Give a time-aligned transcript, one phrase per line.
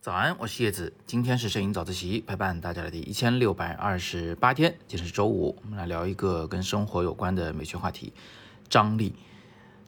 [0.00, 8.12] 早安，我是叶子，今天是摄影早自习陪伴大家的第一千六百二十八天，今天是周五，我们来聊一个跟生活有关的美学话题——
[8.68, 9.14] 张力。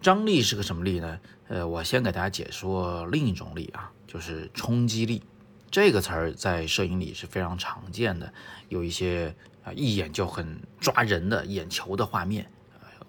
[0.00, 1.20] 张力是个什么力呢？
[1.48, 5.22] 呃，我先给大家解说另一种力啊，就是冲击力。
[5.70, 8.32] 这个词儿在摄影里是非常常见的，
[8.68, 12.48] 有一些啊一眼就很抓人的眼球的画面，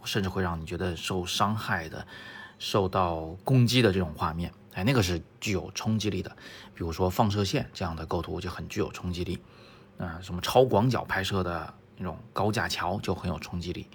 [0.04, 2.07] 甚至会让你觉得受伤害的、
[2.59, 4.51] 受到攻击的这种画面。
[4.73, 6.29] 哎，那个是具有冲击力的，
[6.73, 9.39] 比如说放射线这样的构图就很具有冲击力，
[9.97, 13.87] 啊，什么超广角拍摄的那种高架桥就很有冲击力，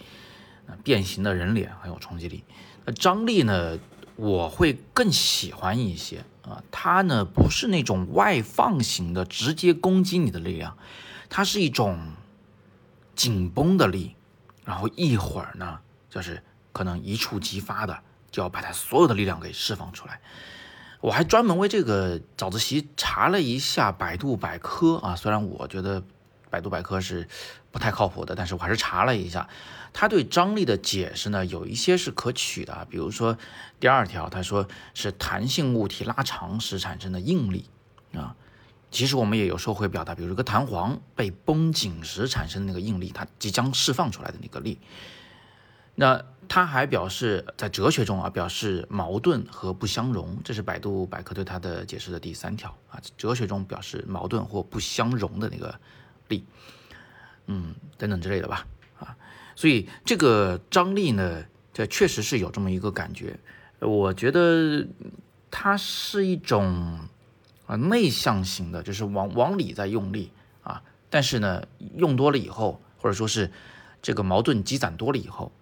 [0.67, 2.45] 啊，变形的人脸很有冲击力。
[2.85, 3.79] 那张力呢，
[4.17, 6.25] 我会更喜欢一些。
[6.43, 10.77] 啊，它呢不是那种外放型的直接攻击你的力量，
[11.29, 12.15] 它是一种
[13.15, 14.17] 紧绷的力，
[14.65, 16.43] 然后一会儿呢就是
[16.73, 20.21] 可能一触即发的，就要把它所有的力量给释放出来。
[21.01, 26.03] 我还专门为这个早自习查了一下百度百科啊，虽然我觉得
[26.51, 27.27] 百度百科是
[27.71, 29.49] 不太靠谱的，但是我还是查了一下，
[29.95, 33.39] 他对张力的解释呢，有一些是可取的，比如说
[33.79, 37.65] 第二条，他说是弹性物体拉长时产生的应力
[38.13, 38.37] 啊，
[38.91, 44.79] 其实我们也有时候会表达，比如个弹簧被绷紧时产生那个应力，它即将释放出来的那个力。
[46.01, 52.99] 那他还表示，在哲学中啊，表示矛盾和不相容，这是百度百科对他的解释的第三条啊。
[53.19, 55.79] 哲学中表示矛盾或不相容的那个
[56.29, 56.43] 力，
[57.49, 58.67] 嗯，等等之类的吧
[58.99, 59.15] 啊。
[59.55, 63.39] 所以这个张力呢，这确实是有这么一个感觉。
[63.79, 64.87] 我觉得
[65.51, 66.99] 它是一种
[67.67, 71.63] 啊内向型的，就是往往里在用力啊，但是呢，
[71.97, 73.53] 用多了以后，或者说是
[74.01, 75.53] 这个矛盾积攒多了以后。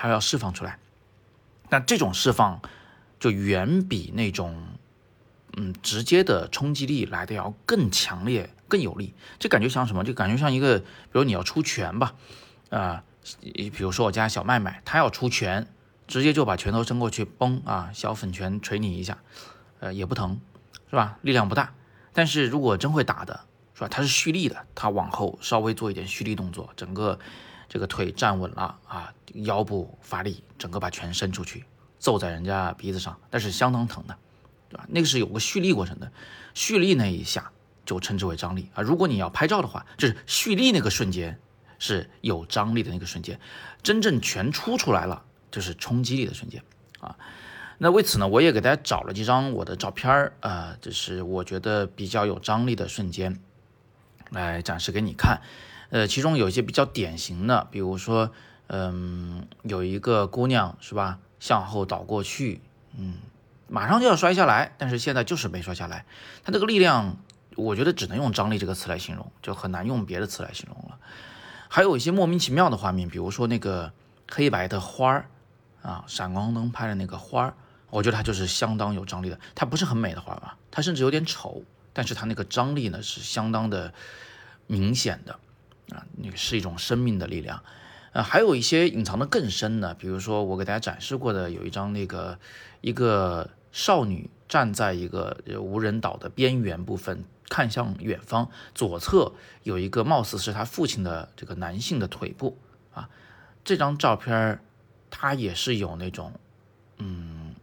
[0.00, 0.78] 它要释放出来，
[1.70, 2.62] 那这种释放
[3.18, 4.54] 就远比那种
[5.56, 9.12] 嗯直接的冲击力来的要更强烈、更有力。
[9.40, 10.04] 这感觉像什么？
[10.04, 12.14] 就感觉像一个，比如你要出拳吧，
[12.70, 13.02] 啊，
[13.42, 15.66] 比如说我家小麦麦，他要出拳，
[16.06, 19.18] 直接就把拳头伸过去，嘣啊，小粉拳捶你一下，
[19.80, 20.40] 呃，也不疼，
[20.90, 21.18] 是吧？
[21.22, 21.74] 力量不大。
[22.12, 23.40] 但是如果真会打的，
[23.74, 23.88] 是吧？
[23.88, 27.18] 他是蓄力的，他往后稍微做一点蓄力动作，整个。
[27.68, 31.64] 这个腿站稳了啊，腰部发力，整个把拳伸出去，
[31.98, 34.16] 揍在人家鼻子上，那是相当疼的，
[34.70, 34.86] 对吧？
[34.88, 36.10] 那个是有个蓄力过程的，
[36.54, 37.52] 蓄力那一下
[37.84, 38.82] 就称之为张力啊。
[38.82, 41.38] 如果你要拍照的话，就是蓄力那个瞬间
[41.78, 43.38] 是有张力的那个瞬间，
[43.82, 46.62] 真正拳出出来了就是冲击力的瞬间
[47.00, 47.16] 啊。
[47.76, 53.38] 那为此呢，我也给大家找了几张我的照片儿啊，就是我觉得比较有张力的瞬间，
[54.30, 55.40] 来展示给你看。
[55.90, 58.30] 呃，其中有一些比较典型的，比如说，
[58.66, 62.60] 嗯，有一个姑娘是吧，向后倒过去，
[62.96, 63.14] 嗯，
[63.68, 66.04] 马上就要摔下来，但是现在就是没摔下来。
[66.44, 67.16] 她这个力量，
[67.56, 70.98] 我觉得只能用张力这个词来形容，就很难用别的词来形容了。
[71.68, 73.92] 还有一些莫名其妙的画面，比如说那个
[74.30, 75.30] 黑白的花儿
[75.82, 77.54] 啊，闪光灯拍的那个花儿，
[77.88, 79.40] 我觉得它就是相当有张力的。
[79.54, 81.62] 它不是很美的花吧，它甚至有点丑，
[81.94, 83.94] 但是它那个张力呢是相当的
[84.66, 85.38] 明显的。
[85.90, 87.62] 啊，那是一种生命的力量，
[88.12, 92.38] 呃，还有一些隐藏的更深的，比如说我给大家展示过的有一张那个
[92.80, 99.32] 一个少女站在一个无人岛的边缘部分，看向远方，左侧
[99.62, 102.58] 有一个貌似是她父亲的这个男性的腿部
[102.92, 103.08] 啊，
[103.64, 104.60] 这张照片
[105.10, 106.32] 它也是有那种
[106.98, 107.54] 嗯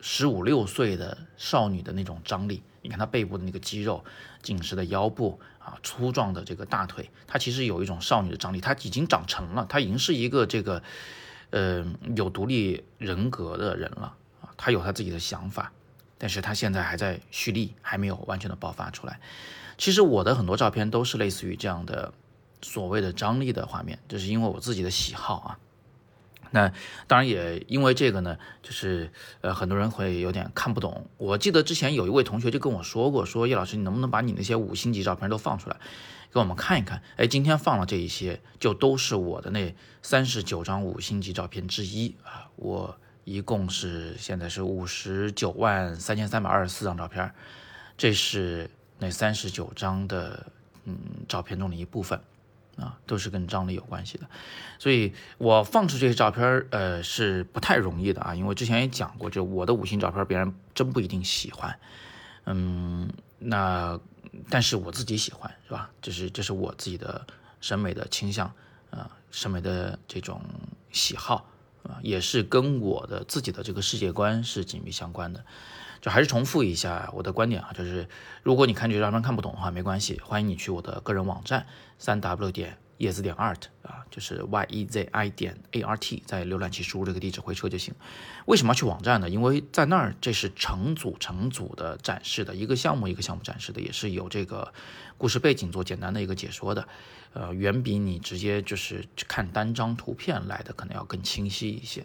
[0.00, 4.04] 十五六岁的少女的那种张力，你看她背部的那个肌肉，
[4.42, 5.40] 紧实的腰部。
[5.58, 10.82] 啊，粗壮的这个大腿，她其实有一种少女的张力，她已经长成了，她已经是一个这个，
[11.50, 11.84] 呃，
[12.16, 15.70] 有独立人格的人了啊，他有他自己的想法，
[16.16, 19.20] 但是他现在还在蓄力，还没有完全的爆发出来。
[19.76, 22.14] 其实我的很多照片都是类似于这样的
[22.62, 25.58] 所谓的张力的画面，这是因为我自己的喜好啊。
[26.50, 26.72] 那
[27.06, 29.10] 当然也因为这个呢，就是
[29.40, 31.06] 呃很多人会有点看不懂。
[31.16, 35.76] 我记得之前有一位同学就跟我说过，说叶老师，你能不能把你那些五星级照片都放出来，
[36.32, 37.02] 给我们看一看？
[37.16, 42.48] 哎，今天放了这一些，就都是我的那三十九张五星级照片之一啊。
[42.56, 47.30] 我一共是现在是五十九万三千三百二十四张照片，
[47.96, 50.46] 这是那三十九张的
[50.84, 50.96] 嗯
[51.28, 52.18] 照片中的一部分。
[52.78, 54.26] 啊，都是跟张力有关系的，
[54.78, 61.76] 所以我放出这些照片呃，是不太容易的啊，因为之前也讲过，就我的五星照片，别人真不一定喜欢，
[62.44, 63.10] 嗯，
[63.40, 63.98] 那
[64.48, 65.90] 但是我自己喜欢，是吧？
[66.00, 67.26] 这是这是我自己的
[67.60, 68.46] 审美的倾向，
[68.90, 70.40] 啊，审美的这种
[70.92, 71.50] 喜好
[71.82, 75.44] 啊，也是跟我的自己的这个世界观是紧密相关的。
[76.00, 78.08] 就还是重复一下我的观点啊，就是
[78.42, 81.66] 如果你看这张片看不懂的话，没关系，欢迎你去我的个人网站
[81.98, 87.94] 三 w 点叶子点 art 啊，就是 y e z i 点 a r t，在浏览器输入这个地址回车就行。
[88.46, 89.30] 为什么要去网站呢？
[89.30, 94.72] 因为在那儿这是成组成组的展示的一个项目一个项目展示的，也是有这个
[95.16, 96.88] 故事背景做简单的一个解说的，
[97.34, 102.04] 呃，远比你直接就是看单张图片来的可能要更清晰一些。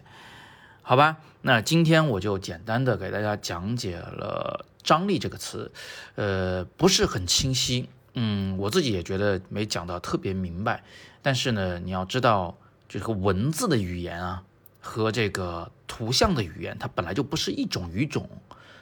[0.86, 5.72] 好吧，那今天我就简单的给大家讲解了“张力”这个词，
[6.14, 10.84] 呃，不是很清晰，嗯，我自己也觉得没讲到特别明白。
[11.22, 14.42] 但是呢，你要知道，这个文字的语言啊，
[14.78, 18.28] 和这个图像的语言，它本来就不是一种语种。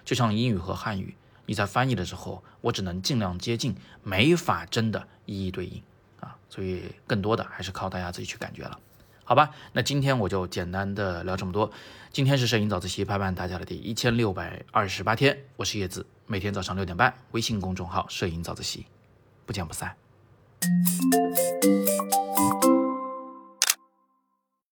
[0.04, 1.14] 就像英语和汉语，
[1.46, 5.80] 你在翻译的时候，我只能尽量接近，没法真的一一对应
[6.18, 6.34] 啊。
[6.50, 8.76] 所以，更多的还是靠大家自己去感觉了。
[9.24, 11.70] 好吧，那今天我就简单的聊这么多。
[12.10, 18.84] 今天是摄影早自习陪伴大家的第一千六百二十八天，我是叶子，每天早上六点半，微信公众号“摄影早自习”，
[19.46, 19.96] 不见不散。